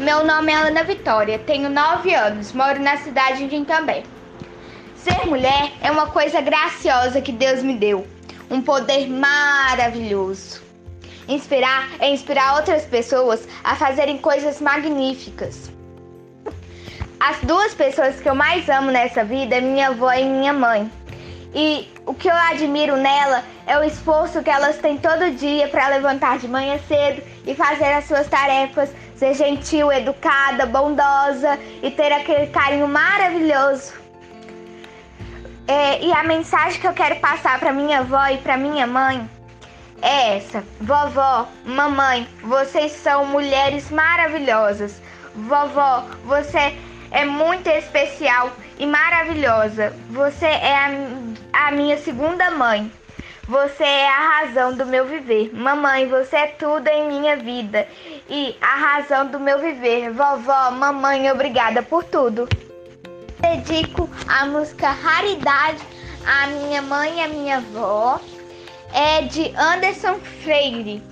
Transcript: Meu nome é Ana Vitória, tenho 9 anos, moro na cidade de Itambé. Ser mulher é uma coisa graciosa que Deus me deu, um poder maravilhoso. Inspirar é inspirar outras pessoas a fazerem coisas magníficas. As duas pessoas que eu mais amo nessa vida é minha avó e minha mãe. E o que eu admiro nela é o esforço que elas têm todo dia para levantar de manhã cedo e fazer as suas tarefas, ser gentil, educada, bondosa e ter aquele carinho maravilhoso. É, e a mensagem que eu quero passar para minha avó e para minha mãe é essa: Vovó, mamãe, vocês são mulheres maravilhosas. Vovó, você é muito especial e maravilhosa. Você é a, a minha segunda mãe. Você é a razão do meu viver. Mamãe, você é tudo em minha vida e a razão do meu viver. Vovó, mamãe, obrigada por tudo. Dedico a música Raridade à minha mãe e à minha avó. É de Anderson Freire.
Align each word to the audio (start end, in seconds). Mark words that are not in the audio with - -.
Meu 0.00 0.24
nome 0.24 0.50
é 0.50 0.54
Ana 0.54 0.82
Vitória, 0.82 1.38
tenho 1.40 1.68
9 1.68 2.14
anos, 2.14 2.54
moro 2.54 2.80
na 2.80 2.96
cidade 2.96 3.46
de 3.46 3.54
Itambé. 3.54 4.02
Ser 4.96 5.26
mulher 5.26 5.74
é 5.82 5.90
uma 5.90 6.06
coisa 6.06 6.40
graciosa 6.40 7.20
que 7.20 7.30
Deus 7.30 7.62
me 7.62 7.74
deu, 7.74 8.06
um 8.50 8.62
poder 8.62 9.10
maravilhoso. 9.10 10.62
Inspirar 11.28 11.90
é 11.98 12.08
inspirar 12.08 12.54
outras 12.54 12.86
pessoas 12.86 13.46
a 13.62 13.76
fazerem 13.76 14.16
coisas 14.16 14.58
magníficas. 14.58 15.70
As 17.20 17.38
duas 17.42 17.74
pessoas 17.74 18.18
que 18.20 18.28
eu 18.30 18.34
mais 18.34 18.70
amo 18.70 18.90
nessa 18.90 19.22
vida 19.22 19.56
é 19.56 19.60
minha 19.60 19.88
avó 19.88 20.10
e 20.14 20.24
minha 20.24 20.54
mãe. 20.54 20.90
E 21.54 21.92
o 22.06 22.14
que 22.14 22.28
eu 22.28 22.34
admiro 22.34 22.96
nela 22.96 23.44
é 23.66 23.76
o 23.78 23.82
esforço 23.82 24.42
que 24.42 24.50
elas 24.50 24.78
têm 24.78 24.96
todo 24.98 25.32
dia 25.32 25.68
para 25.68 25.88
levantar 25.88 26.38
de 26.38 26.46
manhã 26.46 26.78
cedo 26.86 27.22
e 27.44 27.54
fazer 27.54 27.92
as 27.92 28.04
suas 28.04 28.28
tarefas, 28.28 28.94
ser 29.16 29.34
gentil, 29.34 29.90
educada, 29.90 30.64
bondosa 30.66 31.58
e 31.82 31.90
ter 31.90 32.12
aquele 32.12 32.46
carinho 32.48 32.86
maravilhoso. 32.86 33.94
É, 35.66 36.04
e 36.04 36.12
a 36.12 36.22
mensagem 36.24 36.80
que 36.80 36.86
eu 36.86 36.92
quero 36.92 37.16
passar 37.16 37.58
para 37.58 37.72
minha 37.72 38.00
avó 38.00 38.26
e 38.26 38.38
para 38.38 38.56
minha 38.56 38.86
mãe 38.86 39.28
é 40.02 40.36
essa: 40.36 40.64
Vovó, 40.80 41.46
mamãe, 41.64 42.28
vocês 42.42 42.92
são 42.92 43.26
mulheres 43.26 43.90
maravilhosas. 43.90 45.00
Vovó, 45.34 46.06
você 46.24 46.76
é 47.10 47.24
muito 47.24 47.68
especial 47.68 48.50
e 48.78 48.86
maravilhosa. 48.86 49.92
Você 50.10 50.46
é 50.46 50.74
a, 50.74 51.66
a 51.66 51.70
minha 51.72 51.98
segunda 51.98 52.50
mãe. 52.50 52.90
Você 53.48 53.82
é 53.82 54.08
a 54.08 54.38
razão 54.38 54.72
do 54.74 54.86
meu 54.86 55.06
viver. 55.06 55.50
Mamãe, 55.52 56.06
você 56.06 56.36
é 56.36 56.46
tudo 56.46 56.86
em 56.86 57.08
minha 57.08 57.36
vida 57.36 57.86
e 58.28 58.56
a 58.60 58.76
razão 58.76 59.26
do 59.26 59.40
meu 59.40 59.58
viver. 59.58 60.10
Vovó, 60.12 60.70
mamãe, 60.70 61.30
obrigada 61.30 61.82
por 61.82 62.04
tudo. 62.04 62.48
Dedico 63.40 64.08
a 64.28 64.46
música 64.46 64.90
Raridade 64.90 65.82
à 66.24 66.46
minha 66.46 66.80
mãe 66.82 67.18
e 67.18 67.22
à 67.22 67.28
minha 67.28 67.56
avó. 67.56 68.20
É 68.94 69.22
de 69.22 69.52
Anderson 69.56 70.20
Freire. 70.42 71.02